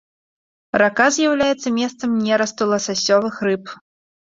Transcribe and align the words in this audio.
Рака 0.81 1.07
з'яўляецца 1.17 1.67
месцам 1.77 2.17
нерасту 2.25 2.69
ласасёвых 2.73 3.35
рыб. 3.49 3.63